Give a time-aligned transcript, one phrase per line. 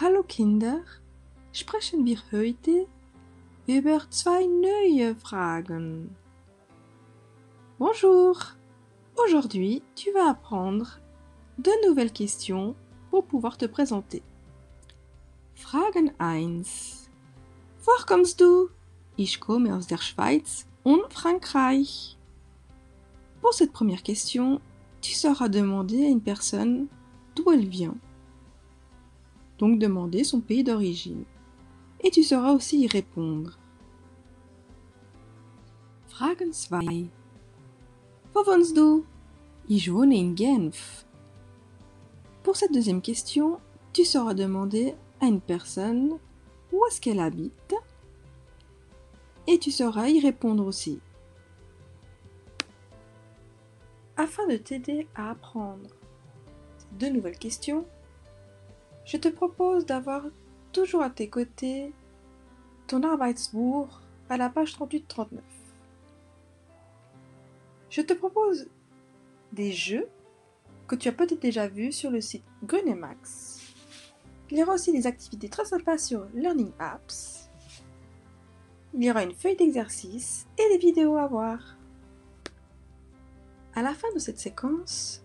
[0.00, 0.84] Hallo Kinder,
[1.50, 2.86] sprechen wir heute
[3.66, 6.14] über zwei neue Fragen.
[7.80, 8.38] Bonjour,
[9.16, 11.00] aujourd'hui tu vas apprendre
[11.58, 12.76] deux nouvelles questions
[13.10, 14.22] pour pouvoir te présenter.
[15.56, 16.62] Fragen 1.
[17.84, 18.68] Woher kommst du?
[19.16, 22.16] Ich komme aus der Schweiz und Frankreich.
[23.40, 24.60] Pour cette première question,
[25.00, 26.86] tu sauras demander à une personne
[27.34, 27.96] d'où elle vient.
[29.58, 31.24] Donc demander son pays d'origine.
[32.00, 33.58] Et tu sauras aussi y répondre.
[36.06, 37.06] Fragen 2.
[38.34, 39.04] Wo wohnst du?
[40.36, 41.06] Genf.
[42.42, 43.58] Pour cette deuxième question,
[43.92, 46.18] tu sauras demander à une personne
[46.72, 47.74] où est-ce qu'elle habite
[49.48, 51.00] et tu sauras y répondre aussi.
[54.18, 55.88] Afin de t'aider à apprendre
[56.76, 57.86] ces deux nouvelles questions,
[59.08, 60.26] je te propose d'avoir
[60.70, 61.94] toujours à tes côtés
[62.86, 63.88] ton Arbeitsbuch
[64.28, 65.28] à la page 38-39.
[67.88, 68.68] Je te propose
[69.52, 70.06] des jeux
[70.86, 73.72] que tu as peut-être déjà vus sur le site Grunemax.
[74.50, 77.48] Il y aura aussi des activités très sympas sur Learning Apps.
[78.92, 81.78] Il y aura une feuille d'exercice et des vidéos à voir.
[83.74, 85.22] À la fin de cette séquence,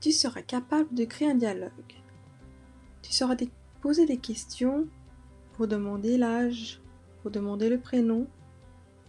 [0.00, 2.01] tu seras capable de créer un dialogue.
[3.02, 3.36] Tu sauras
[3.80, 4.86] poser des questions
[5.54, 6.80] pour demander l'âge,
[7.20, 8.26] pour demander le prénom,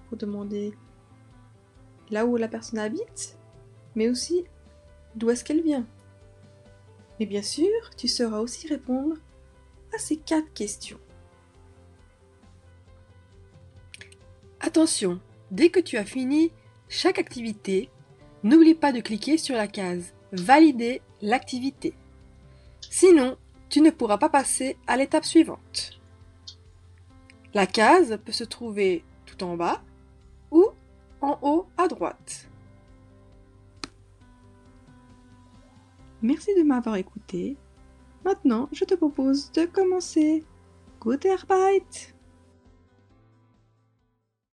[0.08, 0.73] pour demander
[2.09, 3.38] là où la personne habite,
[3.95, 4.44] mais aussi
[5.16, 5.86] d'où est-ce qu'elle vient.
[7.19, 9.16] Mais bien sûr, tu sauras aussi répondre
[9.94, 10.99] à ces quatre questions.
[14.59, 15.19] Attention,
[15.52, 16.52] dès que tu as fini
[16.89, 17.89] chaque activité,
[18.44, 21.94] n'oublie pas de cliquer sur la case Valider l'activité.
[22.89, 23.38] Sinon,
[23.74, 26.00] tu ne pourras pas passer à l'étape suivante.
[27.56, 29.82] La case peut se trouver tout en bas
[30.52, 30.68] ou
[31.22, 32.48] en haut à droite.
[36.22, 37.58] Merci de m'avoir écouté.
[38.23, 40.45] Maintenant, je te propose de commencer.
[41.02, 42.14] Gute Arbeit!